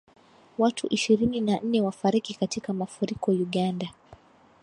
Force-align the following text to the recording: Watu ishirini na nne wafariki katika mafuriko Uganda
Watu 0.57 0.87
ishirini 0.87 1.41
na 1.41 1.59
nne 1.59 1.81
wafariki 1.81 2.33
katika 2.33 2.73
mafuriko 2.73 3.31
Uganda 3.31 3.93